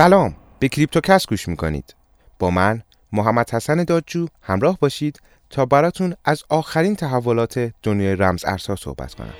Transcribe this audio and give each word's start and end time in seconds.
سلام. 0.00 0.34
به 0.58 0.68
کریپتوکس 0.68 1.26
گوش 1.26 1.48
می‌کنید. 1.48 1.94
با 2.38 2.50
من 2.50 2.82
محمد 3.12 3.50
حسن 3.50 3.84
دادجو 3.84 4.26
همراه 4.42 4.78
باشید 4.78 5.20
تا 5.50 5.66
براتون 5.66 6.14
از 6.24 6.42
آخرین 6.48 6.96
تحولات 6.96 7.72
دنیای 7.82 8.16
رمز 8.16 8.44
ارزها 8.44 8.76
صحبت 8.76 9.14
کنم. 9.14 9.34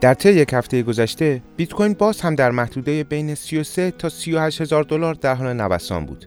در 0.00 0.14
طی 0.14 0.32
یک 0.32 0.52
هفته 0.52 0.82
گذشته 0.82 1.42
بیت 1.56 1.72
کوین 1.72 1.94
باز 1.94 2.20
هم 2.20 2.34
در 2.34 2.50
محدوده 2.50 3.04
بین 3.04 3.34
33 3.34 3.90
تا 3.90 4.08
38 4.08 4.60
هزار 4.60 4.82
دلار 4.82 5.14
در 5.14 5.34
حال 5.34 5.52
نوسان 5.52 6.06
بود. 6.06 6.26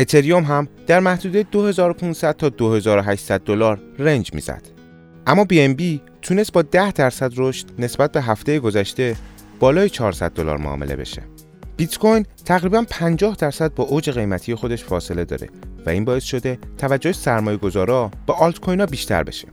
اتریوم 0.00 0.44
هم 0.44 0.68
در 0.86 1.00
محدوده 1.00 1.42
2500 1.42 2.36
تا 2.36 2.48
2800 2.48 3.40
دلار 3.40 3.80
range 3.98 4.34
می‌زد. 4.34 4.62
اما 5.26 5.44
BNB 5.44 6.00
تونست 6.22 6.52
با 6.52 6.62
10 6.62 6.92
درصد 6.92 7.32
رشد 7.36 7.66
نسبت 7.78 8.12
به 8.12 8.22
هفته 8.22 8.58
گذشته 8.58 9.16
بالای 9.58 9.90
400 9.90 10.32
دلار 10.32 10.56
معامله 10.56 10.96
بشه. 10.96 11.22
بیت 11.76 11.98
کوین 11.98 12.26
تقریبا 12.44 12.84
50 12.90 13.36
درصد 13.36 13.74
با 13.74 13.84
اوج 13.84 14.10
قیمتی 14.10 14.54
خودش 14.54 14.84
فاصله 14.84 15.24
داره 15.24 15.48
و 15.86 15.90
این 15.90 16.04
باعث 16.04 16.24
شده 16.24 16.58
توجه 16.78 17.12
سرمایه 17.12 17.56
گذارا 17.56 18.10
به 18.26 18.32
آلت 18.32 18.60
کوین 18.60 18.80
ها 18.80 18.86
بیشتر 18.86 19.22
بشه. 19.22 19.48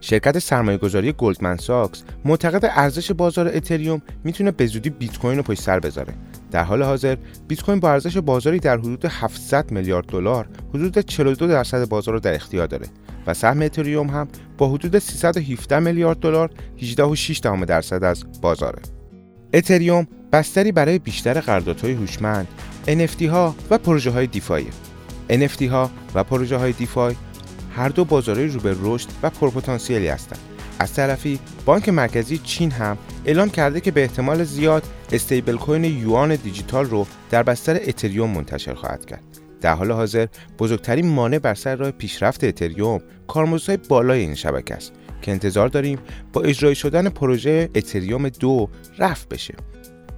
شرکت 0.00 0.38
سرمایه 0.38 0.78
گذاری 0.78 1.12
گلدمن 1.12 1.56
ساکس 1.56 2.02
معتقده 2.24 2.70
ارزش 2.74 3.12
بازار 3.12 3.50
اتریوم 3.54 4.02
می‌تونه 4.24 4.50
به 4.50 4.66
زودی 4.66 4.90
بیت 4.90 5.18
کوین 5.18 5.36
رو 5.36 5.42
پشت 5.42 5.60
سر 5.60 5.80
بذاره. 5.80 6.14
در 6.50 6.62
حال 6.62 6.82
حاضر 6.82 7.16
بیت 7.48 7.62
کوین 7.62 7.80
با 7.80 7.90
ارزش 7.90 8.16
بازاری 8.16 8.58
در 8.58 8.78
حدود 8.78 9.04
700 9.04 9.70
میلیارد 9.70 10.06
دلار 10.06 10.48
حدود 10.74 10.98
42 10.98 11.46
درصد 11.46 11.88
بازار 11.88 12.14
رو 12.14 12.20
در 12.20 12.34
اختیار 12.34 12.66
داره 12.66 12.86
و 13.26 13.34
سهم 13.34 13.62
اتریوم 13.62 14.08
هم 14.08 14.28
با 14.58 14.68
حدود 14.68 14.98
317 14.98 15.78
میلیارد 15.78 16.18
دلار 16.18 16.50
18.6 16.78 17.40
درصد 17.66 18.04
از 18.04 18.24
بازاره. 18.40 18.82
اتریوم 19.54 20.06
بستری 20.32 20.72
برای 20.72 20.98
بیشتر 20.98 21.40
قراردادهای 21.40 21.92
هوشمند، 21.92 22.48
NFT 22.86 23.22
ها 23.22 23.54
و 23.70 23.78
پروژه 23.78 24.10
های 24.10 24.26
دیفای. 24.26 24.64
NFT 25.30 25.62
ها 25.62 25.90
و 26.14 26.24
پروژه 26.24 26.56
های 26.56 26.72
دیفای 26.72 27.14
هر 27.76 27.88
دو 27.88 28.04
بازارهای 28.04 28.48
رو 28.48 28.60
به 28.60 28.76
رشد 28.82 29.08
و 29.22 29.30
پرپتانسیلی 29.30 30.08
هستند. 30.08 30.38
از 30.78 30.94
طرفی 30.94 31.38
بانک 31.64 31.88
مرکزی 31.88 32.38
چین 32.38 32.70
هم 32.70 32.98
اعلام 33.24 33.50
کرده 33.50 33.80
که 33.80 33.90
به 33.90 34.02
احتمال 34.02 34.44
زیاد 34.44 34.82
استیبل 35.12 35.56
کوین 35.56 35.84
یوان 35.84 36.36
دیجیتال 36.36 36.84
رو 36.84 37.06
در 37.30 37.42
بستر 37.42 37.74
اتریوم 37.74 38.30
منتشر 38.30 38.74
خواهد 38.74 39.06
کرد. 39.06 39.22
در 39.60 39.74
حال 39.74 39.92
حاضر 39.92 40.26
بزرگترین 40.58 41.06
مانع 41.06 41.38
بر 41.38 41.54
سر 41.54 41.76
راه 41.76 41.90
پیشرفت 41.90 42.44
اتریوم 42.44 43.00
کارمزدهای 43.26 43.76
بالای 43.88 44.20
این 44.20 44.34
شبکه 44.34 44.74
است 44.74 44.92
که 45.22 45.32
انتظار 45.32 45.68
داریم 45.68 45.98
با 46.32 46.42
اجرای 46.42 46.74
شدن 46.74 47.08
پروژه 47.08 47.68
اتریوم 47.74 48.28
دو 48.28 48.68
رفع 48.98 49.26
بشه. 49.30 49.54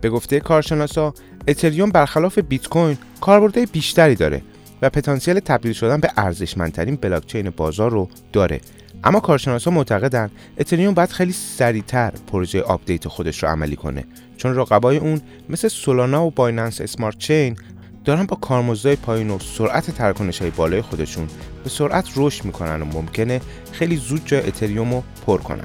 به 0.00 0.10
گفته 0.10 0.40
کارشناسا 0.40 1.14
اتریوم 1.48 1.90
برخلاف 1.90 2.38
بیت 2.38 2.68
کوین 2.68 2.98
کاربردهای 3.20 3.66
بیشتری 3.66 4.14
داره 4.14 4.42
و 4.82 4.90
پتانسیل 4.90 5.40
تبدیل 5.40 5.72
شدن 5.72 6.00
به 6.00 6.10
ارزشمندترین 6.16 6.96
بلاکچین 6.96 7.50
بازار 7.50 7.90
رو 7.90 8.08
داره. 8.32 8.60
اما 9.04 9.20
کارشناسا 9.20 9.70
معتقدند 9.70 10.30
اتریوم 10.58 10.94
باید 10.94 11.10
خیلی 11.10 11.32
سریعتر 11.32 12.12
پروژه 12.32 12.62
update 12.62 13.08
خودش 13.08 13.42
رو 13.42 13.48
عملی 13.48 13.76
کنه 13.76 14.04
چون 14.36 14.56
رقبای 14.56 14.96
اون 14.96 15.20
مثل 15.48 15.68
سولانا 15.68 16.26
و 16.26 16.30
بایننس 16.30 16.80
Smart 16.80 17.18
Chain 17.18 17.56
دارن 18.04 18.26
با 18.26 18.36
کارمزدهای 18.36 18.96
پایین 18.96 19.30
و 19.30 19.38
سرعت 19.38 19.90
تراکنش 19.90 20.38
های 20.38 20.50
بالای 20.50 20.82
خودشون 20.82 21.26
به 21.64 21.70
سرعت 21.70 22.08
رشد 22.16 22.44
می‌کنن 22.44 22.82
و 22.82 22.84
ممکنه 22.84 23.40
خیلی 23.72 23.96
زود 23.96 24.22
جای 24.24 24.46
اتریوم 24.46 24.94
رو 24.94 25.02
پر 25.26 25.38
کنن. 25.38 25.64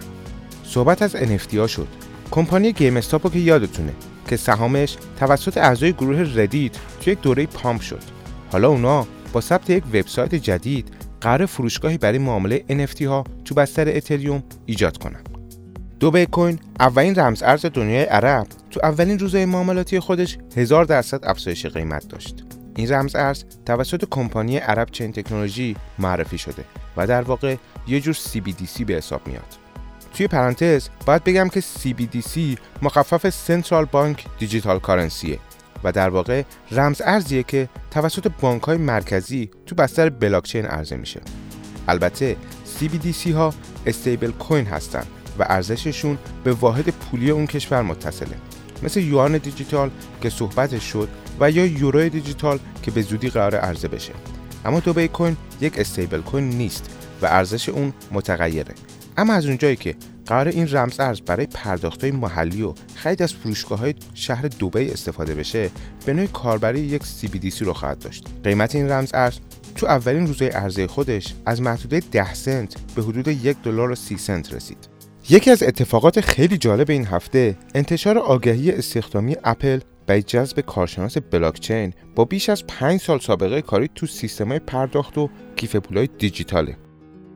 صحبت 0.64 1.02
از 1.02 1.16
NFT 1.16 1.56
ها 1.56 1.68
شد. 1.68 1.88
کمپانی 2.32 2.74
گیم 2.74 2.98
استاپ 2.98 3.17
رو 3.17 3.30
که 3.30 3.40
یادتونه 3.40 3.94
که 4.28 4.38
سهامش 4.38 4.98
توسط 5.20 5.58
اعضای 5.58 5.94
گروه 5.94 6.32
ردیت 6.36 6.72
توی 7.02 7.14
یک 7.14 7.22
دوره 7.22 7.46
pump 7.46 7.82
شد. 7.82 8.13
حالا 8.54 8.68
اونا 8.68 9.08
با 9.34 9.42
ثبت 9.42 9.70
یک 9.70 9.84
وبسایت 9.86 10.36
جدید 10.36 10.88
قرار 11.22 11.46
فروشگاهی 11.46 11.98
برای 11.98 12.18
معامله 12.18 12.64
NFT 12.70 13.02
ها 13.02 13.24
تو 13.46 13.56
بستر 13.56 13.98
اتریوم 13.98 14.44
ایجاد 14.66 14.98
کنن. 14.98 15.24
دو 16.00 16.12
بیت 16.12 16.30
کوین 16.30 16.60
اولین 16.80 17.16
رمز 17.16 17.44
ارز 17.44 17.66
دنیای 17.66 18.04
عرب 18.04 18.48
تو 18.72 18.80
اولین 18.84 19.20
روزهای 19.20 19.46
معاملاتی 19.46 20.00
خودش 20.00 20.38
هزار 20.56 20.86
درصد 20.86 21.26
افزایش 21.26 21.66
قیمت 21.66 22.08
داشت. 22.08 22.44
این 22.76 22.92
رمز 22.92 23.16
ارز 23.16 23.44
توسط 23.66 24.06
کمپانی 24.12 24.58
عرب 24.58 24.90
چین 24.92 25.12
تکنولوژی 25.12 25.76
معرفی 26.00 26.38
شده 26.38 26.64
و 26.98 27.08
در 27.08 27.22
واقع 27.22 27.56
یه 27.88 28.00
جور 28.00 28.14
CBDC 28.14 28.84
به 28.86 28.94
حساب 28.94 29.28
میاد. 29.28 29.58
توی 30.14 30.28
پرانتز 30.28 30.90
باید 31.06 31.24
بگم 31.24 31.50
که 31.50 31.62
CBDC 31.62 32.40
مخفف 32.82 33.30
سنترال 33.30 33.86
بانک 33.86 34.26
دیجیتال 34.40 34.80
کارنسیه 34.80 35.40
و 35.84 35.92
در 35.92 36.10
واقع 36.10 36.44
رمز 36.72 37.02
ارزیه 37.06 37.44
که 37.44 37.70
توسط 37.92 38.32
بانک 38.42 38.62
های 38.62 38.78
مرکزی 38.78 39.50
تو 39.66 39.76
بستر 39.76 40.10
بلاکچین 40.10 40.66
عرضه 40.66 40.96
میشه. 40.96 41.22
البته 41.88 42.36
CBDC 42.80 43.28
ها 43.28 43.54
استیبل 43.86 44.32
کوین 44.32 44.66
هستن 44.66 45.04
و 45.40 45.46
ارزششون 45.50 46.18
به 46.44 46.54
واحد 46.54 46.90
پولی 46.90 47.30
اون 47.30 47.48
کشور 47.48 47.82
متصله. 47.82 48.36
مثل 48.84 49.00
یوان 49.00 49.38
دیجیتال 49.38 49.90
که 50.22 50.30
صحبتش 50.30 50.84
شد 50.84 51.10
و 51.40 51.52
یا 51.52 51.66
یورو 51.66 52.10
دیجیتال 52.10 52.60
که 52.82 52.92
به 52.92 53.02
زودی 53.02 53.30
قرار 53.30 53.56
عرضه 53.56 53.88
بشه. 53.88 54.14
اما 54.66 54.80
دوبی 54.80 55.08
کوین 55.08 55.38
یک 55.62 55.80
استیبل 55.80 56.22
کوین 56.22 56.50
نیست 56.50 56.90
و 57.22 57.26
ارزش 57.26 57.70
اون 57.70 57.94
متغیره. 58.12 58.74
اما 59.18 59.34
از 59.34 59.46
اونجایی 59.46 59.76
که 59.76 59.96
قرار 60.26 60.48
این 60.48 60.68
رمز 60.72 61.00
ارز 61.00 61.22
برای 61.22 61.46
پرداخت 61.46 62.04
محلی 62.04 62.62
و 62.64 62.74
خرید 62.96 63.22
از 63.22 63.34
فروشگاه 63.34 63.80
های 63.80 63.94
شهر 64.14 64.48
دوبی 64.48 64.90
استفاده 64.90 65.36
بشه 65.36 65.70
به 66.06 66.14
نوع 66.14 66.26
کاربری 66.26 66.80
یک 66.80 67.02
CBDC 67.02 67.62
رو 67.62 67.74
خواهد 67.74 68.00
داشت 68.00 68.28
قیمت 68.44 68.76
این 68.76 68.90
رمز 68.90 69.12
ارز 69.14 69.38
تو 69.76 69.86
اولین 69.86 70.28
روزهای 70.28 70.52
عرضه 70.52 70.88
خودش 70.88 71.34
از 71.46 71.62
محدوده 71.62 72.00
10 72.12 72.34
سنت 72.34 72.76
به 72.96 73.02
حدود 73.04 73.28
یک 73.28 73.58
دلار 73.64 73.92
و 73.92 73.96
30 73.96 74.18
سنت 74.18 74.54
رسید 74.54 74.90
یکی 75.30 75.52
از 75.52 75.64
اتفاقات 75.64 76.22
خیلی 76.22 76.58
جالب 76.58 76.90
این 76.90 77.06
هفته 77.06 77.58
انتشار 77.76 78.18
آگهی 78.18 78.72
استخدامی 78.72 79.36
اپل 79.44 79.80
برای 80.08 80.24
جذب 80.24 80.60
کارشناس 80.60 81.18
بلاکچین 81.18 81.94
با 82.16 82.26
بیش 82.26 82.50
از 82.50 82.68
5 82.68 83.00
سال 83.00 83.20
سابقه 83.20 83.62
کاری 83.62 83.90
تو 83.96 84.06
سیستم‌های 84.06 84.60
پرداخت 84.60 85.18
و 85.18 85.30
کیف 85.56 85.76
پولای 85.76 86.10
دیجیتاله. 86.18 86.78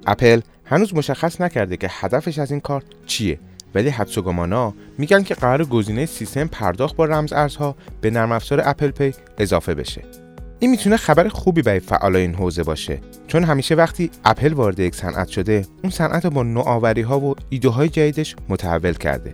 اپل 0.06 0.42
هنوز 0.70 0.96
مشخص 0.96 1.42
نکرده 1.42 1.78
که 1.78 1.88
هدفش 1.92 2.40
از 2.40 2.52
این 2.52 2.60
کار 2.60 2.84
چیه 3.06 3.40
ولی 3.76 3.90
حدس 3.90 4.18
و 4.18 4.22
گمانا 4.22 4.74
میگن 4.98 5.24
که 5.24 5.34
قرار 5.34 5.66
گزینه 5.66 6.06
سیستم 6.06 6.48
پرداخت 6.48 6.96
با 6.96 7.06
رمز 7.06 7.34
ارزها 7.34 7.76
به 8.02 8.10
نرم 8.10 8.32
افزار 8.32 8.62
اپل 8.66 8.92
پی 8.92 9.14
اضافه 9.38 9.74
بشه. 9.74 10.02
این 10.60 10.72
می‌تونه 10.72 10.98
خبر 10.98 11.28
خوبی 11.28 11.62
برای 11.62 11.80
فعالای 11.80 12.22
این 12.22 12.36
حوزه 12.36 12.64
باشه 12.64 13.00
چون 13.28 13.44
همیشه 13.44 13.76
وقتی 13.76 14.12
اپل 14.26 14.54
وارد 14.54 14.80
یک 14.80 14.96
صنعت 14.96 15.28
شده 15.28 15.66
اون 15.84 15.92
صنعت 15.92 16.28
با 16.28 16.44
نوآوری 16.44 17.02
ها 17.02 17.20
و 17.20 17.36
ایده 17.50 17.70
های 17.70 17.90
جدیدش 17.90 18.36
متحول 18.50 18.94
کرده 18.94 19.34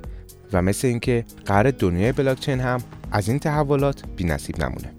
و 0.54 0.62
مثل 0.62 0.88
اینکه 0.88 1.26
قرار 1.46 1.72
دنیای 1.72 2.12
بلاکچین 2.12 2.60
هم 2.60 2.80
از 3.12 3.30
این 3.30 3.40
تحولات 3.40 4.04
نصیب 4.20 4.64
نمونه. 4.64 4.94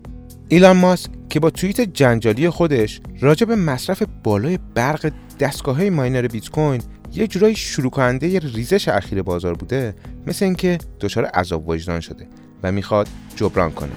ایلان 0.49 0.77
ماسک 0.77 1.11
که 1.29 1.41
با 1.41 1.51
توییت 1.51 1.81
جنجالی 1.81 2.51
خودش 2.51 3.01
راجع 3.21 3.47
مصرف 3.47 4.03
بالای 4.25 4.59
برق 4.75 5.13
دستگاه 5.41 5.77
های 5.77 5.91
ماینر 5.91 6.27
بیت 6.27 6.51
کوین 6.51 6.83
یه 7.15 7.27
جورایی 7.27 7.57
شروع 7.57 7.91
کننده 7.91 8.39
ریزش 8.39 8.89
اخیر 8.89 9.23
بازار 9.23 9.55
بوده 9.55 9.95
مثل 10.27 10.45
اینکه 10.45 10.79
دچار 11.01 11.25
عذاب 11.25 11.69
وجدان 11.69 12.01
شده 12.01 12.27
و 12.63 12.73
می‌خواد 12.73 13.09
جبران 13.37 13.71
کنه. 13.71 13.93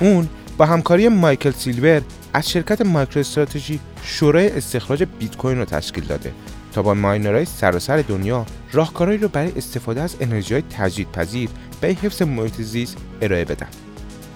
اون 0.00 0.28
با 0.58 0.66
همکاری 0.66 1.08
مایکل 1.08 1.50
سیلور 1.50 2.02
از 2.32 2.50
شرکت 2.50 2.80
مایکرو 2.80 3.20
استراتژی 3.20 3.80
شورای 4.02 4.50
استخراج 4.50 5.04
بیت 5.18 5.36
کوین 5.36 5.58
رو 5.58 5.64
تشکیل 5.64 6.04
داده 6.04 6.32
تا 6.72 6.82
با 6.82 6.94
ماینرهای 6.94 7.44
سراسر 7.44 7.96
دنیا 7.96 8.46
راهکارهایی 8.72 9.20
رو 9.20 9.28
برای 9.28 9.52
استفاده 9.56 10.00
از 10.00 10.16
انرژی 10.20 10.54
های 10.54 10.62
تجدیدپذیر 10.70 11.48
به 11.80 11.88
حفظ 11.88 12.22
محیط 12.22 12.60
زیست 12.60 12.96
ارائه 13.20 13.44
بدن. 13.44 13.68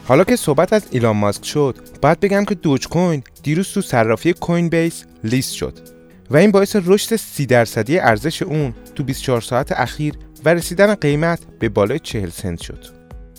حالا 0.04 0.24
که 0.24 0.36
صحبت 0.36 0.72
از 0.72 0.82
ایلان 0.90 1.16
ماسک 1.16 1.44
شد 1.44 1.76
باید 2.02 2.20
بگم 2.20 2.44
که 2.44 2.54
دوج 2.54 2.88
کوین 2.88 3.22
دیروز 3.42 3.68
تو 3.68 3.80
صرافی 3.80 4.32
کوین 4.32 4.68
بیس 4.68 5.04
لیست 5.24 5.54
شد. 5.54 5.99
و 6.30 6.36
این 6.36 6.50
باعث 6.50 6.76
رشد 6.84 7.16
30 7.16 7.46
درصدی 7.46 7.98
ارزش 7.98 8.42
اون 8.42 8.74
تو 8.94 9.04
24 9.04 9.40
ساعت 9.40 9.72
اخیر 9.72 10.14
و 10.44 10.48
رسیدن 10.48 10.94
قیمت 10.94 11.40
به 11.58 11.68
بالای 11.68 11.98
40 11.98 12.30
سنت 12.30 12.60
شد. 12.60 12.86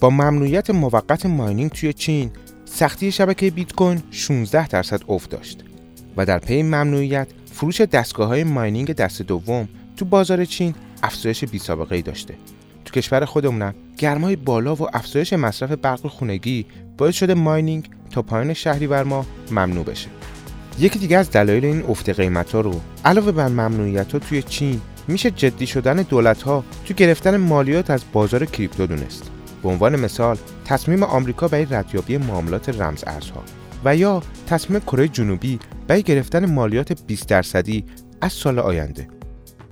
با 0.01 0.09
ممنوعیت 0.09 0.69
موقت 0.69 1.25
mining 1.25 1.71
توی 1.71 1.93
چین، 1.93 2.31
سختی 2.65 3.11
شبکه 3.11 3.51
بیت 3.51 3.73
کوین 3.73 4.03
16 4.11 4.67
درصد 4.67 5.01
افت 5.09 5.29
داشت 5.29 5.63
و 6.17 6.25
در 6.25 6.39
پی 6.39 6.63
ممنوعیت 6.63 7.27
فروش 7.53 7.81
دستگاه 7.81 8.27
های 8.27 8.43
mining 8.43 8.91
دست 8.93 9.21
دوم 9.21 9.69
تو 9.97 10.05
بازار 10.05 10.45
چین 10.45 10.75
افزایش 11.03 11.43
بی 11.43 11.59
سابقه 11.59 11.95
ای 11.95 12.01
داشته. 12.01 12.33
تو 12.85 12.93
کشور 12.93 13.25
خودمونم 13.25 13.75
گرمای 13.97 14.35
بالا 14.35 14.75
و 14.75 14.95
افزایش 14.95 15.33
مصرف 15.33 15.71
برق 15.71 16.07
خونگی 16.07 16.65
باعث 16.97 17.15
شده 17.15 17.33
ماینینگ 17.33 17.89
تا 18.09 18.21
پایان 18.21 18.53
شهریور 18.53 19.03
ماه 19.03 19.25
ممنوع 19.51 19.85
بشه. 19.85 20.07
یکی 20.79 20.99
دیگه 20.99 21.17
از 21.17 21.31
دلایل 21.31 21.65
این 21.65 21.83
افت 21.89 22.09
قیمت 22.09 22.51
ها 22.51 22.61
رو 22.61 22.81
علاوه 23.05 23.31
بر 23.31 23.47
ممنوعیت 23.47 24.11
ها 24.11 24.19
توی 24.19 24.43
چین 24.43 24.81
میشه 25.07 25.31
جدی 25.31 25.67
شدن 25.67 25.95
دولت 25.95 26.41
ها 26.41 26.63
تو 26.85 26.93
گرفتن 26.93 27.37
مالیات 27.37 27.89
از 27.89 28.03
بازار 28.13 28.45
کریپتو 28.45 28.87
دونست. 28.87 29.31
به 29.63 29.69
عنوان 29.69 29.95
مثال 29.95 30.37
تصمیم 30.65 31.03
آمریکا 31.03 31.47
برای 31.47 31.65
ردیابی 31.65 32.17
معاملات 32.17 32.81
رمز 32.81 33.03
ارزها 33.07 33.43
و 33.85 33.95
یا 33.95 34.23
تصمیم 34.47 34.79
کره 34.79 35.07
جنوبی 35.07 35.59
برای 35.87 36.03
گرفتن 36.03 36.45
مالیات 36.45 37.01
20 37.07 37.27
درصدی 37.27 37.85
از 38.21 38.33
سال 38.33 38.59
آینده. 38.59 39.07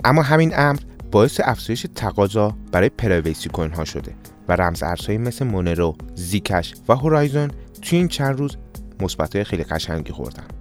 اما 0.03 0.21
همین 0.21 0.51
امر 0.55 0.79
باعث 1.11 1.41
افزایش 1.43 1.85
تقاضا 1.95 2.55
برای 2.71 2.89
پرایویسی 2.89 3.49
کوین 3.49 3.73
ها 3.73 3.85
شده 3.85 4.15
و 4.47 4.53
رمز 4.53 4.83
ارزهایی 4.83 5.17
مثل 5.17 5.45
مونرو، 5.45 5.95
زیکش 6.15 6.73
و 6.87 6.95
هورایزون 6.95 7.51
توی 7.81 7.97
این 7.97 8.07
چند 8.07 8.39
روز 8.39 8.57
مثبت‌های 8.99 9.43
خیلی 9.43 9.63
قشنگی 9.63 10.11
خوردن. 10.11 10.58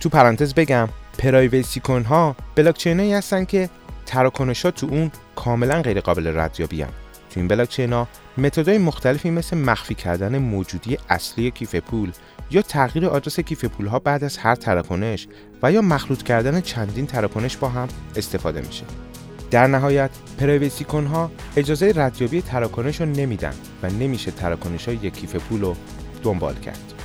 تو 0.00 0.08
پرانتز 0.08 0.54
بگم 0.54 0.88
پرایویسی 1.18 1.80
کوین 1.80 2.04
ها 2.04 2.36
بلاکچینایی 2.54 3.12
هستن 3.12 3.44
که 3.44 3.70
تراکنش 4.06 4.64
ها 4.64 4.70
تو 4.70 4.86
اون 4.86 5.10
کاملا 5.36 5.82
غیر 5.82 6.00
قابل 6.00 6.38
ردیابی. 6.38 6.84
تو 7.30 7.40
این 7.40 7.48
بلاکچین 7.48 7.92
ها 7.92 8.08
متدهای 8.38 8.78
مختلفی 8.78 9.30
مثل 9.30 9.58
مخفی 9.58 9.94
کردن 9.94 10.38
موجودی 10.38 10.98
اصلی 11.08 11.50
کیف 11.50 11.74
پول 11.74 12.12
یا 12.50 12.62
تغییر 12.62 13.06
آدرس 13.06 13.40
کیف 13.40 13.64
پول 13.64 13.86
ها 13.86 13.98
بعد 13.98 14.24
از 14.24 14.38
هر 14.38 14.54
تراکنش 14.54 15.28
و 15.62 15.72
یا 15.72 15.82
مخلوط 15.82 16.22
کردن 16.22 16.60
چندین 16.60 17.06
تراکنش 17.06 17.56
با 17.56 17.68
هم 17.68 17.88
استفاده 18.16 18.60
میشه. 18.60 18.84
در 19.50 19.66
نهایت 19.66 20.10
privacy 20.38 20.84
ها 20.84 21.30
اجازه 21.56 21.92
ردیابی 21.96 22.42
تراکنش 22.42 23.00
رو 23.00 23.06
نمیدن 23.06 23.54
و 23.82 23.90
نمیشه 23.90 24.30
تراکنش 24.30 24.88
های 24.88 24.96
یک 24.96 25.14
کیف 25.14 25.36
پول 25.36 25.60
رو 25.60 25.76
دنبال 26.22 26.54
کرد. 26.54 26.97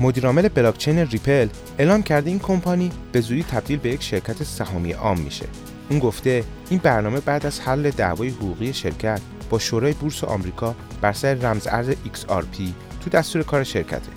مدیرعامل 0.00 0.48
بلاکچین 0.48 0.98
ریپل 0.98 1.48
اعلام 1.78 2.02
کرده 2.02 2.30
این 2.30 2.38
کمپانی 2.38 2.90
به 3.12 3.20
زودی 3.20 3.42
تبدیل 3.42 3.78
به 3.78 3.88
یک 3.88 4.02
شرکت 4.02 4.42
سهامی 4.42 4.92
عام 4.92 5.20
میشه. 5.20 5.46
اون 5.90 5.98
گفته 5.98 6.44
این 6.70 6.80
برنامه 6.82 7.20
بعد 7.20 7.46
از 7.46 7.60
حل 7.60 7.90
دعوای 7.90 8.28
حقوقی 8.28 8.72
شرکت 8.72 9.20
با 9.50 9.58
شورای 9.58 9.92
بورس 9.92 10.24
آمریکا 10.24 10.74
بر 11.00 11.12
سر 11.12 11.34
رمز 11.34 11.66
ارز 11.66 11.90
XRP 11.90 12.62
تو 13.00 13.10
دستور 13.12 13.42
کار 13.42 13.64
شرکته. 13.64 14.10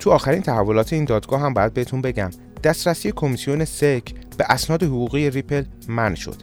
تو 0.00 0.10
آخرین 0.10 0.42
تحولات 0.42 0.92
این 0.92 1.04
دادگاه 1.04 1.40
هم 1.40 1.54
باید 1.54 1.74
بهتون 1.74 2.00
بگم 2.00 2.30
دسترسی 2.64 3.12
کمیسیون 3.12 3.64
سک 3.64 4.14
به 4.38 4.44
اسناد 4.48 4.82
حقوقی 4.82 5.30
ریپل 5.30 5.64
منع 5.88 6.14
شد 6.14 6.42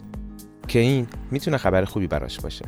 که 0.68 0.80
این 0.80 1.08
می‌تونه 1.32 1.58
خبر 1.58 1.86
خوبی 1.86 2.08
براش 2.08 2.40
باشه. 2.40 2.66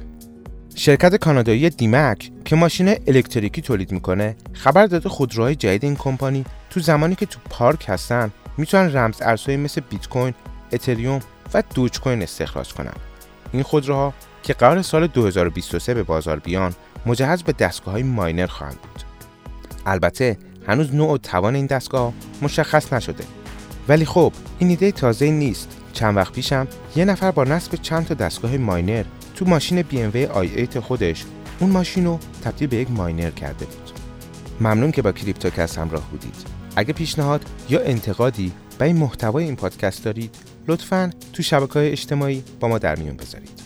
شرکت 0.78 1.16
کانادایی 1.16 1.70
دیمک 1.70 2.32
که 2.46 2.56
ماشین 2.56 2.88
الکتریکی 3.08 3.62
تولید 3.62 3.92
می‌کنه 3.92 4.36
خبر 4.54 4.86
داده 4.86 5.10
خودروهای 5.10 5.56
جدید 5.56 5.84
این 5.84 5.96
کمپانی 5.96 6.46
تو 6.70 6.80
زمانی 6.80 7.16
که 7.16 7.26
تو 7.26 7.40
پارک 7.50 7.86
هستن 7.88 8.32
می‌تونن 8.58 8.96
رمز 8.96 9.22
ارزهایی 9.22 9.58
مثل 9.58 9.82
بیت 9.90 10.08
کوین، 10.08 10.34
اتریوم 10.72 11.20
و 11.54 11.64
دوج 11.76 12.00
کوین 12.00 12.22
استخراج 12.22 12.74
کنن. 12.74 12.94
این 13.54 13.64
خودروها 13.64 14.14
که 14.44 14.54
قراره 14.54 14.82
سال 14.82 15.08
2023 15.08 15.94
به 15.94 16.04
بازار 16.04 16.40
بیان 16.40 16.76
مجهز 17.06 17.44
به 17.44 17.52
دستگاه 17.52 17.92
های 17.92 18.04
ماینر 18.04 18.48
خواهند 18.48 18.78
بود. 18.82 19.04
البته 19.86 20.38
هنوز 20.68 20.96
نوع 20.96 21.12
و 21.12 21.18
توان 21.18 21.56
این 21.56 21.66
دستگاه 21.66 22.14
مشخص 22.42 22.94
نشده. 22.94 23.24
ولی 23.88 24.06
خب 24.06 24.34
این 24.60 24.70
ایده 24.70 24.92
تازه 24.92 25.32
نیست. 25.32 25.78
چند 25.94 26.18
وقت 26.18 26.34
پیشم 26.34 26.68
یه 26.96 27.06
نفر 27.06 27.32
با 27.32 27.44
نصب 27.44 27.76
چند 27.76 28.06
تا 28.06 28.14
دستگاه 28.14 28.58
ماینر 28.58 29.04
تو 29.36 29.46
ماشین 29.46 29.82
BMW 29.82 30.28
i8 30.34 30.78
خودش 30.78 31.26
اون 31.60 31.70
ماشین 31.70 32.06
رو 32.06 32.20
تبدیل 32.44 32.68
به 32.68 32.78
یک 32.78 32.92
ماینر 32.92 33.30
کرده 33.30 33.66
بود. 33.66 33.92
ممنون 34.62 34.92
که 34.92 35.02
با 35.02 35.12
کریپتوکست 35.12 35.78
همراه 35.78 36.10
بودید. 36.12 36.36
اگه 36.76 36.94
پیشنهاد 36.94 37.46
یا 37.70 37.82
انتقادی 37.82 38.52
به 38.80 38.86
این 38.86 38.98
محتوای 38.98 39.44
این 39.44 39.56
پادکست 39.56 40.04
دارید 40.04 40.36
لطفا 40.68 41.12
تو 41.34 41.44
شبکه 41.44 41.92
اجتماعی 41.92 42.44
با 42.60 42.68
ما 42.68 42.78
در 42.78 42.96
میون 42.96 43.18
بذارید. 43.18 43.62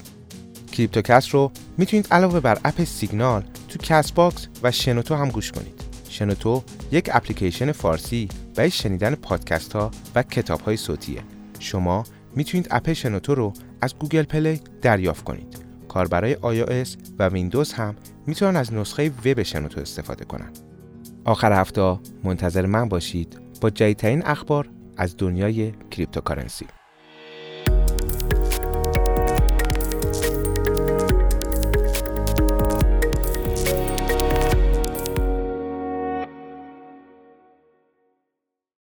کریپتوکست 0.72 1.36
رو 1.36 1.52
می‌تونید 1.78 2.08
علاوه 2.12 2.40
بر 2.40 2.60
اپ 2.66 2.84
سیگنال 2.84 3.44
تو 3.68 3.80
کست 3.80 4.12
باکس 4.12 4.48
و 4.64 4.72
شنوتو 4.72 5.16
هم 5.16 5.30
گوش 5.30 5.52
کنید. 5.52 5.82
شنوتو 6.10 6.64
یک 6.92 7.10
اپلیکیشن 7.14 7.72
فارسی 7.72 8.28
برای 8.56 8.72
شنیدن 8.72 9.16
پادکست 9.16 9.74
ها 9.74 9.92
و 10.16 10.24
کتاب 10.24 10.62
های 10.62 10.78
صوتیه. 10.78 11.22
شما 11.60 12.04
می‌تونید 12.36 12.68
اپ 12.72 12.94
شنوتو 12.94 13.36
رو 13.36 13.54
از 13.82 13.96
گوگل 13.96 14.24
پلی 14.24 14.60
دریافت 14.82 15.24
کنید. 15.24 15.58
کاربرای 15.90 16.36
iOS 16.36 16.98
و 17.20 17.28
ویندوز 17.28 17.74
هم 17.74 17.96
می‌تونن 18.28 18.56
از 18.56 18.74
نسخه 18.74 19.10
وب 19.10 19.44
شنوتو 19.44 19.82
استفاده 19.82 20.26
کنن. 20.26 20.50
آخر 21.26 21.62
هفته 21.62 22.00
منتظر 22.24 22.66
من 22.66 22.90
باشید 22.90 23.40
با 23.62 23.70
جدیدترین 23.70 24.26
اخبار 24.26 24.70
از 24.98 25.16
دنیای 25.18 25.72
cryptocurrency. 25.92 26.66